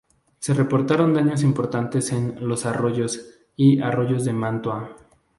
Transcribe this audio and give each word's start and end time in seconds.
Se 0.39 0.55
reportaron 0.55 1.13
daños 1.13 1.43
importantes 1.43 2.11
en 2.11 2.47
Los 2.47 2.65
Arroyos 2.65 3.37
y 3.55 3.81
Arroyos 3.81 4.25
de 4.25 4.33
Mantua. 4.33 4.95